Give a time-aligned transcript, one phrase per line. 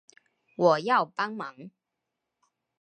[0.57, 1.69] 我要幫忙